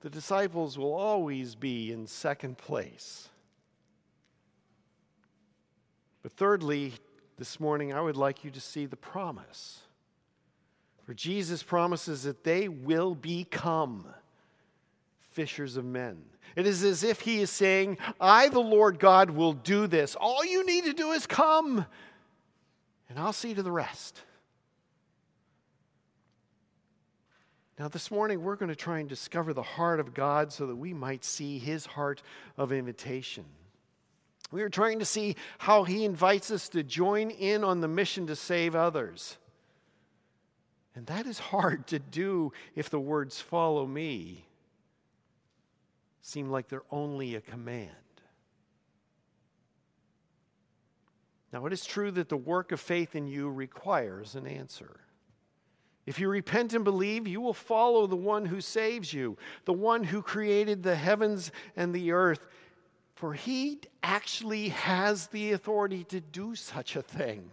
The 0.01 0.09
disciples 0.09 0.77
will 0.77 0.93
always 0.93 1.55
be 1.55 1.91
in 1.91 2.07
second 2.07 2.57
place. 2.57 3.29
But 6.23 6.33
thirdly, 6.33 6.93
this 7.37 7.59
morning, 7.59 7.93
I 7.93 8.01
would 8.01 8.17
like 8.17 8.43
you 8.43 8.51
to 8.51 8.61
see 8.61 8.85
the 8.85 8.95
promise. 8.95 9.81
For 11.05 11.13
Jesus 11.13 11.61
promises 11.63 12.23
that 12.23 12.43
they 12.43 12.67
will 12.67 13.13
become 13.13 14.07
fishers 15.31 15.77
of 15.77 15.85
men. 15.85 16.23
It 16.55 16.65
is 16.65 16.83
as 16.83 17.03
if 17.03 17.21
he 17.21 17.41
is 17.41 17.49
saying, 17.49 17.97
I, 18.19 18.49
the 18.49 18.59
Lord 18.59 18.99
God, 18.99 19.31
will 19.31 19.53
do 19.53 19.87
this. 19.87 20.15
All 20.15 20.45
you 20.45 20.65
need 20.65 20.85
to 20.85 20.93
do 20.93 21.11
is 21.11 21.27
come, 21.27 21.85
and 23.09 23.19
I'll 23.19 23.33
see 23.33 23.53
to 23.53 23.61
the 23.61 23.71
rest. 23.71 24.21
Now, 27.77 27.89
this 27.89 28.09
morning, 28.09 28.41
we're 28.41 28.55
going 28.55 28.69
to 28.69 28.75
try 28.75 28.99
and 28.99 29.09
discover 29.09 29.53
the 29.53 29.61
heart 29.61 29.99
of 29.99 30.13
God 30.13 30.53
so 30.53 30.67
that 30.67 30.77
we 30.77 30.93
might 30.93 31.25
see 31.25 31.59
his 31.59 31.85
heart 31.85 32.23
of 32.57 32.71
invitation. 32.71 33.43
We 34.55 34.61
are 34.61 34.69
trying 34.69 34.99
to 34.99 35.05
see 35.05 35.35
how 35.57 35.83
he 35.83 36.05
invites 36.05 36.49
us 36.49 36.69
to 36.69 36.81
join 36.81 37.29
in 37.29 37.65
on 37.65 37.81
the 37.81 37.89
mission 37.89 38.27
to 38.27 38.37
save 38.37 38.73
others. 38.73 39.37
And 40.95 41.05
that 41.07 41.25
is 41.25 41.39
hard 41.39 41.87
to 41.87 41.99
do 41.99 42.53
if 42.73 42.89
the 42.89 42.97
words 42.97 43.41
follow 43.41 43.85
me 43.85 44.47
seem 46.21 46.49
like 46.49 46.69
they're 46.69 46.83
only 46.89 47.35
a 47.35 47.41
command. 47.41 47.89
Now, 51.51 51.65
it 51.65 51.73
is 51.73 51.85
true 51.85 52.11
that 52.11 52.29
the 52.29 52.37
work 52.37 52.71
of 52.71 52.79
faith 52.79 53.13
in 53.13 53.27
you 53.27 53.49
requires 53.49 54.35
an 54.35 54.47
answer. 54.47 55.01
If 56.05 56.17
you 56.17 56.29
repent 56.29 56.73
and 56.73 56.85
believe, 56.85 57.27
you 57.27 57.41
will 57.41 57.53
follow 57.53 58.07
the 58.07 58.15
one 58.15 58.45
who 58.45 58.61
saves 58.61 59.11
you, 59.11 59.37
the 59.65 59.73
one 59.73 60.05
who 60.05 60.21
created 60.21 60.81
the 60.81 60.95
heavens 60.95 61.51
and 61.75 61.93
the 61.93 62.13
earth 62.13 62.47
for 63.15 63.33
he 63.33 63.79
actually 64.03 64.69
has 64.69 65.27
the 65.27 65.53
authority 65.53 66.03
to 66.05 66.19
do 66.19 66.53
such 66.53 66.95
a 66.95 67.01
thing. 67.01 67.49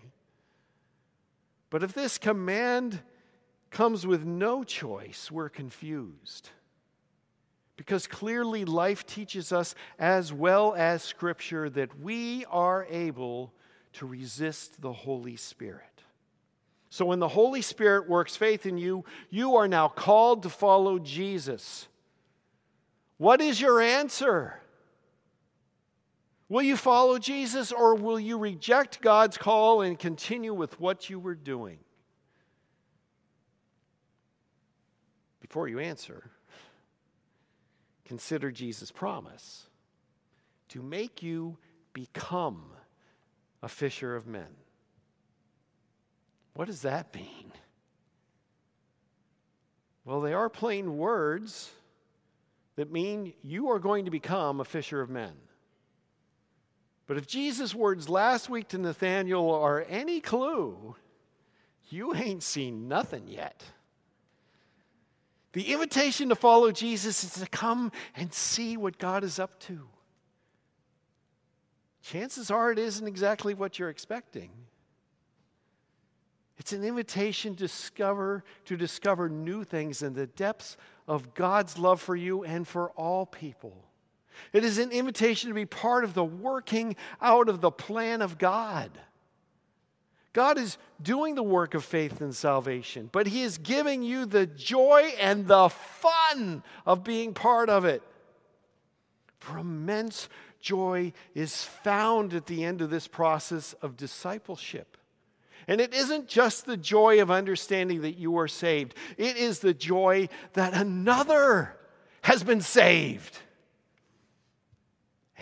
But 1.70 1.82
if 1.82 1.94
this 1.94 2.18
command 2.18 3.00
comes 3.70 4.06
with 4.06 4.24
no 4.24 4.64
choice, 4.64 5.30
we're 5.30 5.48
confused. 5.48 6.50
Because 7.76 8.06
clearly, 8.06 8.64
life 8.64 9.06
teaches 9.06 9.52
us, 9.52 9.74
as 9.98 10.32
well 10.32 10.74
as 10.76 11.02
Scripture, 11.02 11.70
that 11.70 11.98
we 11.98 12.44
are 12.46 12.86
able 12.90 13.52
to 13.94 14.06
resist 14.06 14.82
the 14.82 14.92
Holy 14.92 15.36
Spirit. 15.36 16.02
So, 16.90 17.06
when 17.06 17.20
the 17.20 17.28
Holy 17.28 17.62
Spirit 17.62 18.08
works 18.08 18.36
faith 18.36 18.66
in 18.66 18.76
you, 18.76 19.04
you 19.30 19.56
are 19.56 19.68
now 19.68 19.88
called 19.88 20.42
to 20.42 20.50
follow 20.50 20.98
Jesus. 20.98 21.88
What 23.16 23.40
is 23.40 23.60
your 23.60 23.80
answer? 23.80 24.61
Will 26.52 26.60
you 26.60 26.76
follow 26.76 27.18
Jesus 27.18 27.72
or 27.72 27.94
will 27.94 28.20
you 28.20 28.36
reject 28.36 29.00
God's 29.00 29.38
call 29.38 29.80
and 29.80 29.98
continue 29.98 30.52
with 30.52 30.78
what 30.78 31.08
you 31.08 31.18
were 31.18 31.34
doing? 31.34 31.78
Before 35.40 35.66
you 35.66 35.78
answer, 35.78 36.30
consider 38.04 38.50
Jesus' 38.50 38.92
promise 38.92 39.64
to 40.68 40.82
make 40.82 41.22
you 41.22 41.56
become 41.94 42.64
a 43.62 43.68
fisher 43.68 44.14
of 44.14 44.26
men. 44.26 44.54
What 46.52 46.66
does 46.66 46.82
that 46.82 47.14
mean? 47.14 47.50
Well, 50.04 50.20
they 50.20 50.34
are 50.34 50.50
plain 50.50 50.98
words 50.98 51.70
that 52.76 52.92
mean 52.92 53.32
you 53.42 53.70
are 53.70 53.78
going 53.78 54.04
to 54.04 54.10
become 54.10 54.60
a 54.60 54.66
fisher 54.66 55.00
of 55.00 55.08
men. 55.08 55.32
But 57.06 57.16
if 57.16 57.26
Jesus' 57.26 57.74
words 57.74 58.08
last 58.08 58.48
week 58.48 58.68
to 58.68 58.78
Nathanael 58.78 59.50
are 59.50 59.84
any 59.88 60.20
clue, 60.20 60.94
you 61.88 62.14
ain't 62.14 62.42
seen 62.42 62.88
nothing 62.88 63.26
yet. 63.26 63.62
The 65.52 65.72
invitation 65.72 66.30
to 66.30 66.34
follow 66.34 66.72
Jesus 66.72 67.24
is 67.24 67.34
to 67.34 67.46
come 67.46 67.92
and 68.16 68.32
see 68.32 68.76
what 68.76 68.98
God 68.98 69.24
is 69.24 69.38
up 69.38 69.60
to. 69.60 69.86
Chances 72.02 72.50
are 72.50 72.72
it 72.72 72.78
isn't 72.78 73.06
exactly 73.06 73.54
what 73.54 73.78
you're 73.78 73.90
expecting. 73.90 74.50
It's 76.56 76.72
an 76.72 76.84
invitation 76.84 77.54
to 77.54 77.64
discover, 77.64 78.44
to 78.66 78.76
discover 78.76 79.28
new 79.28 79.64
things 79.64 80.02
in 80.02 80.14
the 80.14 80.26
depths 80.26 80.76
of 81.06 81.34
God's 81.34 81.76
love 81.78 82.00
for 82.00 82.16
you 82.16 82.44
and 82.44 82.66
for 82.66 82.90
all 82.92 83.26
people. 83.26 83.84
It 84.52 84.64
is 84.64 84.78
an 84.78 84.90
invitation 84.90 85.48
to 85.48 85.54
be 85.54 85.66
part 85.66 86.04
of 86.04 86.14
the 86.14 86.24
working 86.24 86.96
out 87.20 87.48
of 87.48 87.60
the 87.60 87.70
plan 87.70 88.22
of 88.22 88.38
God. 88.38 88.90
God 90.32 90.58
is 90.58 90.78
doing 91.02 91.34
the 91.34 91.42
work 91.42 91.74
of 91.74 91.84
faith 91.84 92.20
and 92.20 92.34
salvation, 92.34 93.10
but 93.12 93.26
He 93.26 93.42
is 93.42 93.58
giving 93.58 94.02
you 94.02 94.24
the 94.24 94.46
joy 94.46 95.12
and 95.20 95.46
the 95.46 95.68
fun 95.68 96.62
of 96.86 97.04
being 97.04 97.34
part 97.34 97.68
of 97.68 97.84
it. 97.84 98.02
For 99.40 99.58
immense 99.58 100.28
joy 100.60 101.12
is 101.34 101.64
found 101.64 102.32
at 102.32 102.46
the 102.46 102.64
end 102.64 102.80
of 102.80 102.90
this 102.90 103.08
process 103.08 103.74
of 103.82 103.96
discipleship. 103.96 104.96
And 105.68 105.80
it 105.80 105.92
isn't 105.94 106.28
just 106.28 106.64
the 106.64 106.76
joy 106.76 107.20
of 107.20 107.30
understanding 107.30 108.02
that 108.02 108.18
you 108.18 108.38
are 108.38 108.48
saved, 108.48 108.94
it 109.16 109.36
is 109.36 109.58
the 109.58 109.74
joy 109.74 110.28
that 110.54 110.74
another 110.74 111.76
has 112.22 112.42
been 112.42 112.60
saved. 112.60 113.38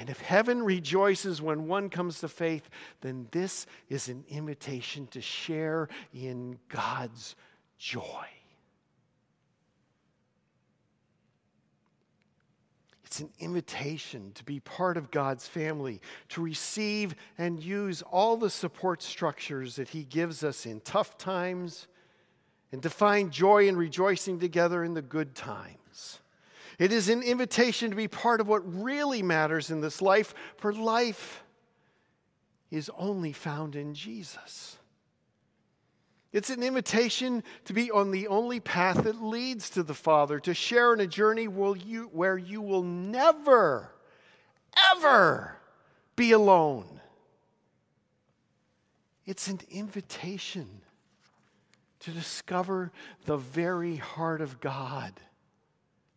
And 0.01 0.09
if 0.09 0.19
heaven 0.19 0.63
rejoices 0.63 1.43
when 1.43 1.69
one 1.69 1.91
comes 1.91 2.21
to 2.21 2.29
faith, 2.29 2.71
then 3.03 3.29
this 3.33 3.67
is 3.91 4.09
an 4.09 4.25
invitation 4.31 5.07
to 5.09 5.21
share 5.21 5.91
in 6.15 6.59
God's 6.71 7.37
joy. 7.77 8.27
It's 13.05 13.21
an 13.21 13.29
invitation 13.41 14.33
to 14.37 14.45
be 14.45 14.61
part 14.61 14.97
of 14.97 15.11
God's 15.11 15.47
family, 15.47 16.01
to 16.31 16.41
receive 16.41 17.15
and 17.37 17.63
use 17.63 18.01
all 18.01 18.39
the 18.39 18.49
support 18.49 19.03
structures 19.03 19.77
that 19.77 19.91
He 19.91 20.05
gives 20.05 20.43
us 20.43 20.65
in 20.65 20.81
tough 20.81 21.19
times, 21.19 21.89
and 22.73 22.83
to 22.85 22.89
find 22.89 23.31
joy 23.31 23.69
and 23.69 23.77
rejoicing 23.77 24.39
together 24.39 24.83
in 24.83 24.95
the 24.95 25.03
good 25.03 25.35
times. 25.35 26.20
It 26.81 26.93
is 26.93 27.11
an 27.11 27.23
invitation 27.23 27.91
to 27.91 27.97
be 27.97 28.09
part 28.09 28.41
of 28.41 28.49
what 28.49 28.63
really 28.83 29.23
matters 29.23 29.71
in 29.71 29.83
this 29.83 30.01
life, 30.01 30.33
for 30.57 30.73
life 30.73 31.45
is 32.71 32.91
only 32.97 33.35
found 33.35 33.77
in 33.77 33.93
Jesus. 33.93 34.79
It's 36.33 36.49
an 36.49 36.63
invitation 36.63 37.45
to 37.67 37.75
be 37.75 37.91
on 37.91 38.13
the 38.13 38.29
only 38.29 38.61
path 38.61 39.05
that 39.05 39.23
leads 39.23 39.69
to 39.71 39.83
the 39.83 39.93
Father, 39.93 40.41
to 40.41 40.55
share 40.55 40.95
in 40.95 41.01
a 41.01 41.07
journey 41.07 41.49
where 41.49 42.39
you, 42.39 42.61
will 42.63 42.83
never, 42.83 43.93
ever 44.97 45.59
be 46.17 46.33
alone. 46.33 46.99
It's 49.27 49.49
an 49.49 49.61
invitation 49.71 50.81
to 51.99 52.11
discover 52.11 52.91
the 53.27 53.37
very 53.37 53.97
heart 53.97 54.41
of 54.41 54.61
God 54.61 55.13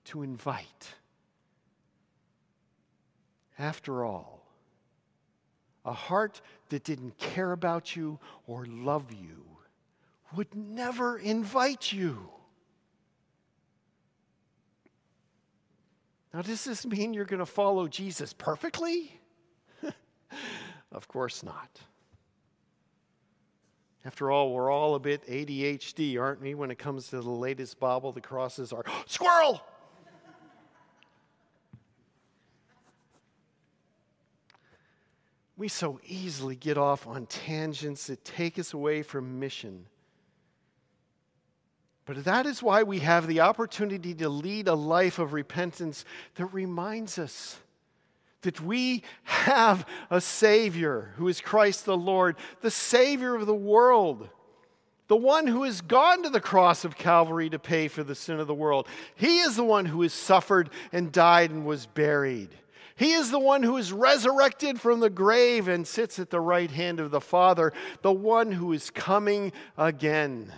to 0.05 0.23
invite. 0.23 0.95
After 3.57 4.03
all, 4.03 4.45
a 5.85 5.93
heart 5.93 6.41
that 6.69 6.83
didn't 6.83 7.17
care 7.17 7.51
about 7.51 7.95
you 7.95 8.19
or 8.47 8.65
love 8.65 9.11
you 9.11 9.43
would 10.35 10.55
never 10.55 11.17
invite 11.17 11.91
you. 11.91 12.29
Now, 16.33 16.41
does 16.41 16.63
this 16.63 16.85
mean 16.85 17.13
you're 17.13 17.25
going 17.25 17.39
to 17.39 17.45
follow 17.45 17.87
Jesus 17.87 18.33
perfectly? 18.33 19.19
of 20.91 21.07
course 21.07 21.43
not. 21.43 21.79
After 24.05 24.31
all, 24.31 24.51
we're 24.51 24.71
all 24.71 24.95
a 24.95 24.99
bit 24.99 25.25
ADHD, 25.27 26.19
aren't 26.19 26.41
we, 26.41 26.55
when 26.55 26.71
it 26.71 26.77
comes 26.77 27.07
to 27.09 27.21
the 27.21 27.29
latest 27.29 27.79
Bible 27.79 28.11
the 28.11 28.19
crosses 28.19 28.73
are 28.73 28.83
squirrel? 29.05 29.61
We 35.63 35.69
so 35.69 35.97
easily 36.05 36.57
get 36.57 36.77
off 36.77 37.07
on 37.07 37.25
tangents 37.25 38.07
that 38.07 38.25
take 38.25 38.59
us 38.59 38.73
away 38.73 39.01
from 39.01 39.39
mission. 39.39 39.85
But 42.05 42.25
that 42.25 42.45
is 42.45 42.61
why 42.61 42.83
we 42.83 42.99
have 42.99 43.27
the 43.27 43.39
opportunity 43.39 44.13
to 44.15 44.27
lead 44.27 44.67
a 44.67 44.73
life 44.73 45.19
of 45.19 45.31
repentance 45.31 46.03
that 46.35 46.47
reminds 46.47 47.17
us 47.17 47.61
that 48.41 48.59
we 48.59 49.03
have 49.23 49.87
a 50.09 50.19
Savior 50.19 51.13
who 51.15 51.29
is 51.29 51.39
Christ 51.39 51.85
the 51.85 51.95
Lord, 51.95 52.35
the 52.59 52.69
Savior 52.69 53.33
of 53.33 53.45
the 53.45 53.55
world, 53.55 54.27
the 55.07 55.15
one 55.15 55.47
who 55.47 55.63
has 55.63 55.79
gone 55.79 56.23
to 56.23 56.29
the 56.29 56.41
cross 56.41 56.83
of 56.83 56.97
Calvary 56.97 57.49
to 57.51 57.57
pay 57.57 57.87
for 57.87 58.03
the 58.03 58.15
sin 58.15 58.37
of 58.37 58.47
the 58.47 58.53
world. 58.53 58.85
He 59.15 59.39
is 59.39 59.55
the 59.55 59.63
one 59.63 59.85
who 59.85 60.01
has 60.01 60.11
suffered 60.11 60.71
and 60.91 61.09
died 61.09 61.51
and 61.51 61.65
was 61.65 61.85
buried. 61.85 62.49
He 62.95 63.13
is 63.13 63.31
the 63.31 63.39
one 63.39 63.63
who 63.63 63.77
is 63.77 63.91
resurrected 63.91 64.79
from 64.79 64.99
the 64.99 65.09
grave 65.09 65.67
and 65.67 65.87
sits 65.87 66.19
at 66.19 66.29
the 66.29 66.39
right 66.39 66.69
hand 66.69 66.99
of 66.99 67.11
the 67.11 67.21
Father, 67.21 67.73
the 68.01 68.13
one 68.13 68.51
who 68.51 68.71
is 68.71 68.89
coming 68.89 69.51
again 69.77 70.51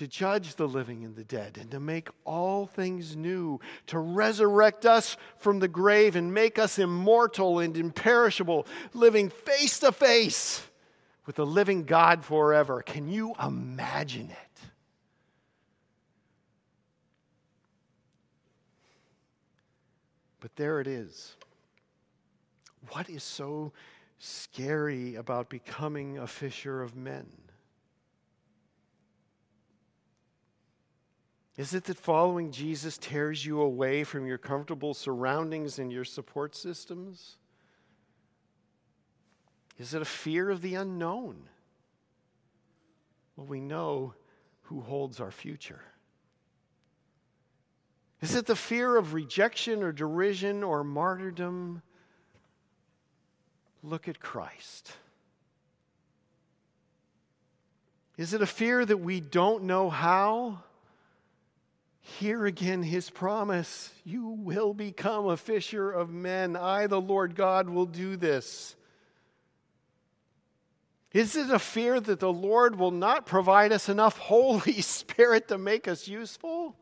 to 0.00 0.06
judge 0.06 0.54
the 0.54 0.66
living 0.66 1.04
and 1.04 1.14
the 1.14 1.24
dead 1.24 1.58
and 1.60 1.70
to 1.70 1.78
make 1.78 2.08
all 2.24 2.66
things 2.66 3.16
new, 3.16 3.60
to 3.86 3.98
resurrect 3.98 4.86
us 4.86 5.16
from 5.36 5.58
the 5.58 5.68
grave 5.68 6.16
and 6.16 6.32
make 6.32 6.58
us 6.58 6.78
immortal 6.78 7.58
and 7.58 7.76
imperishable, 7.76 8.66
living 8.94 9.28
face 9.28 9.78
to 9.80 9.92
face 9.92 10.62
with 11.26 11.36
the 11.36 11.44
living 11.44 11.84
God 11.84 12.24
forever. 12.24 12.80
Can 12.80 13.08
you 13.08 13.34
imagine 13.44 14.30
it? 14.30 14.49
But 20.40 20.56
there 20.56 20.80
it 20.80 20.86
is. 20.86 21.36
What 22.90 23.08
is 23.10 23.22
so 23.22 23.72
scary 24.18 25.14
about 25.14 25.48
becoming 25.48 26.18
a 26.18 26.26
fisher 26.26 26.82
of 26.82 26.96
men? 26.96 27.26
Is 31.56 31.74
it 31.74 31.84
that 31.84 31.98
following 31.98 32.52
Jesus 32.52 32.96
tears 32.96 33.44
you 33.44 33.60
away 33.60 34.02
from 34.02 34.26
your 34.26 34.38
comfortable 34.38 34.94
surroundings 34.94 35.78
and 35.78 35.92
your 35.92 36.06
support 36.06 36.56
systems? 36.56 37.36
Is 39.76 39.92
it 39.92 40.00
a 40.00 40.06
fear 40.06 40.48
of 40.48 40.62
the 40.62 40.74
unknown? 40.76 41.48
Well, 43.36 43.46
we 43.46 43.60
know 43.60 44.14
who 44.62 44.80
holds 44.80 45.20
our 45.20 45.30
future. 45.30 45.82
Is 48.20 48.34
it 48.34 48.46
the 48.46 48.56
fear 48.56 48.96
of 48.96 49.14
rejection 49.14 49.82
or 49.82 49.92
derision 49.92 50.62
or 50.62 50.84
martyrdom? 50.84 51.82
Look 53.82 54.08
at 54.08 54.20
Christ. 54.20 54.92
Is 58.18 58.34
it 58.34 58.42
a 58.42 58.46
fear 58.46 58.84
that 58.84 58.98
we 58.98 59.20
don't 59.20 59.64
know 59.64 59.88
how? 59.88 60.58
Hear 62.02 62.44
again 62.44 62.82
his 62.82 63.08
promise 63.08 63.92
You 64.04 64.26
will 64.28 64.74
become 64.74 65.26
a 65.26 65.36
fisher 65.38 65.90
of 65.90 66.10
men. 66.10 66.56
I, 66.56 66.86
the 66.86 67.00
Lord 67.00 67.34
God, 67.34 67.70
will 67.70 67.86
do 67.86 68.16
this. 68.16 68.76
Is 71.12 71.34
it 71.34 71.50
a 71.50 71.58
fear 71.58 71.98
that 71.98 72.20
the 72.20 72.32
Lord 72.32 72.76
will 72.76 72.90
not 72.90 73.26
provide 73.26 73.72
us 73.72 73.88
enough 73.88 74.18
Holy 74.18 74.80
Spirit 74.82 75.48
to 75.48 75.56
make 75.56 75.88
us 75.88 76.06
useful? 76.06 76.76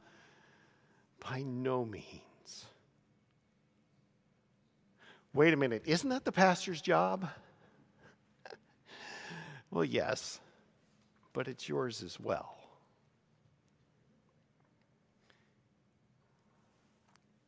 By 1.20 1.42
no 1.42 1.84
means. 1.84 2.66
Wait 5.34 5.52
a 5.52 5.56
minute, 5.56 5.82
isn't 5.86 6.08
that 6.10 6.24
the 6.24 6.32
pastor's 6.32 6.80
job? 6.80 7.28
well, 9.70 9.84
yes, 9.84 10.40
but 11.32 11.48
it's 11.48 11.68
yours 11.68 12.02
as 12.02 12.18
well. 12.18 12.56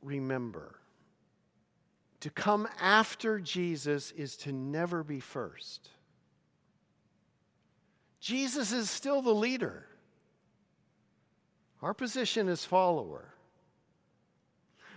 Remember, 0.03 0.77
to 2.21 2.31
come 2.31 2.69
after 2.81 3.41
Jesus 3.41 4.13
is 4.13 4.37
to 4.39 4.53
never 4.53 5.03
be 5.03 5.21
first. 5.21 5.91
Jesus 8.21 8.73
is 8.73 8.91
still 8.91 9.23
the 9.23 9.35
leader. 9.35 9.87
Our 11.83 11.95
position 11.95 12.49
is 12.49 12.65
follower. 12.65 13.35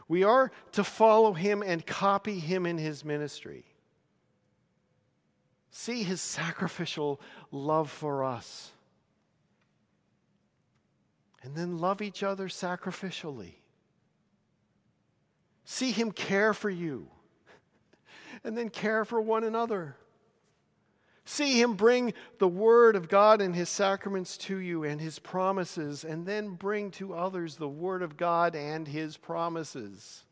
We 0.08 0.24
are 0.24 0.52
to 0.74 0.84
follow 0.84 1.34
him 1.34 1.62
and 1.62 1.86
copy 1.86 2.40
him 2.40 2.66
in 2.66 2.78
his 2.78 3.06
ministry. 3.06 3.66
See 5.72 6.04
his 6.04 6.22
sacrificial 6.22 7.20
love 7.52 7.90
for 7.90 8.24
us. 8.24 8.72
And 11.42 11.56
then 11.56 11.80
love 11.80 12.02
each 12.02 12.24
other 12.24 12.48
sacrificially. 12.48 13.56
See 15.66 15.92
him 15.92 16.12
care 16.12 16.54
for 16.54 16.70
you. 16.70 17.08
And 18.46 18.58
then 18.58 18.70
care 18.70 19.06
for 19.06 19.22
one 19.22 19.44
another. 19.44 19.96
See 21.26 21.62
him 21.62 21.76
bring 21.76 22.14
the 22.40 22.48
word 22.48 22.96
of 22.96 23.08
God 23.08 23.42
and 23.42 23.56
his 23.56 23.70
sacraments 23.70 24.38
to 24.40 24.58
you 24.58 24.84
and 24.84 25.00
his 25.00 25.20
promises, 25.20 26.04
and 26.04 26.26
then 26.26 26.56
bring 26.56 26.92
to 26.92 27.14
others 27.14 27.56
the 27.56 27.70
word 27.70 28.02
of 28.02 28.18
God 28.18 28.56
and 28.56 28.88
his 28.88 29.16
promises. 29.16 30.26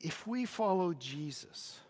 If 0.00 0.26
we 0.26 0.44
follow 0.44 0.94
Jesus, 0.94 1.80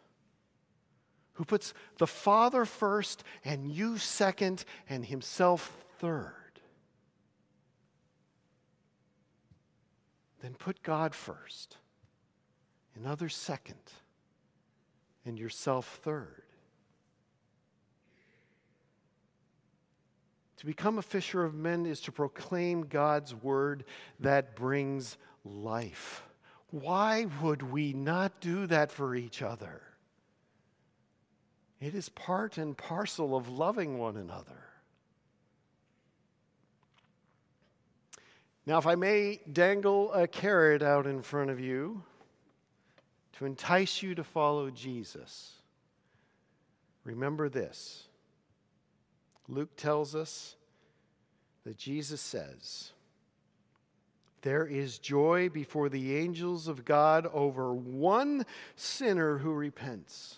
who 1.34 1.44
puts 1.44 1.74
the 1.98 2.06
Father 2.06 2.64
first 2.64 3.22
and 3.44 3.70
you 3.70 3.98
second 3.98 4.64
and 4.88 5.04
himself 5.04 5.84
third, 5.98 6.32
then 10.40 10.54
put 10.54 10.82
God 10.82 11.14
first 11.14 11.76
and 12.94 13.06
others 13.06 13.34
second 13.34 13.76
and 15.24 15.38
yourself 15.38 16.00
third. 16.02 16.42
To 20.58 20.66
become 20.66 20.98
a 20.98 21.02
fisher 21.02 21.44
of 21.44 21.54
men 21.54 21.84
is 21.84 22.00
to 22.02 22.12
proclaim 22.12 22.86
God's 22.86 23.34
word 23.34 23.84
that 24.20 24.56
brings 24.56 25.18
life. 25.44 26.22
Why 26.70 27.26
would 27.42 27.62
we 27.62 27.92
not 27.92 28.40
do 28.40 28.66
that 28.66 28.90
for 28.90 29.14
each 29.14 29.42
other? 29.42 29.82
It 31.80 31.94
is 31.94 32.08
part 32.08 32.56
and 32.56 32.76
parcel 32.76 33.36
of 33.36 33.48
loving 33.48 33.98
one 33.98 34.16
another. 34.16 34.64
Now, 38.66 38.78
if 38.78 38.86
I 38.86 38.94
may 38.94 39.40
dangle 39.52 40.10
a 40.14 40.26
carrot 40.26 40.82
out 40.82 41.06
in 41.06 41.20
front 41.20 41.50
of 41.50 41.60
you, 41.60 42.02
to 43.38 43.46
entice 43.46 44.02
you 44.02 44.14
to 44.14 44.24
follow 44.24 44.70
Jesus, 44.70 45.52
remember 47.04 47.48
this. 47.48 48.04
Luke 49.48 49.76
tells 49.76 50.14
us 50.14 50.56
that 51.64 51.76
Jesus 51.76 52.20
says, 52.20 52.92
There 54.42 54.66
is 54.66 54.98
joy 54.98 55.48
before 55.48 55.88
the 55.88 56.16
angels 56.16 56.68
of 56.68 56.84
God 56.84 57.26
over 57.32 57.74
one 57.74 58.46
sinner 58.76 59.38
who 59.38 59.52
repents. 59.52 60.36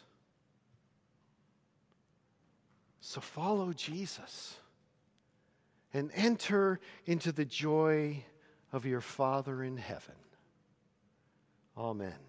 So 3.00 3.20
follow 3.20 3.72
Jesus 3.72 4.56
and 5.94 6.10
enter 6.14 6.80
into 7.04 7.30
the 7.30 7.44
joy 7.44 8.24
of 8.72 8.84
your 8.84 9.00
Father 9.00 9.62
in 9.62 9.76
heaven. 9.76 10.16
Amen. 11.78 12.25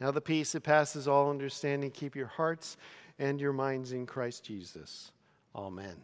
Now, 0.00 0.10
the 0.10 0.20
peace 0.20 0.52
that 0.52 0.62
passes 0.62 1.08
all 1.08 1.30
understanding, 1.30 1.90
keep 1.90 2.14
your 2.14 2.28
hearts 2.28 2.76
and 3.18 3.40
your 3.40 3.52
minds 3.52 3.92
in 3.92 4.06
Christ 4.06 4.44
Jesus. 4.44 5.10
Amen. 5.54 5.96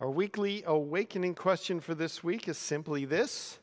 Our 0.00 0.10
weekly 0.10 0.62
awakening 0.66 1.34
question 1.34 1.80
for 1.80 1.94
this 1.94 2.22
week 2.22 2.48
is 2.48 2.58
simply 2.58 3.04
this 3.04 3.58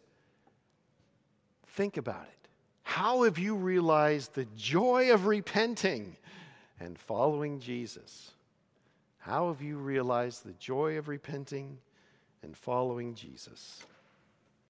Think 1.68 1.98
about 1.98 2.24
it. 2.24 2.50
How 2.84 3.24
have 3.24 3.38
you 3.38 3.56
realized 3.56 4.34
the 4.34 4.48
joy 4.58 5.14
of 5.14 5.28
repenting 5.28 6.18
and 6.80 6.98
following 6.98 7.60
Jesus? 7.60 8.32
How 9.20 9.50
have 9.50 9.62
you 9.62 9.78
realized 9.78 10.44
the 10.44 10.54
joy 10.54 10.98
of 10.98 11.08
repenting 11.08 11.78
and 12.42 12.58
following 12.58 13.14
Jesus? 13.14 13.86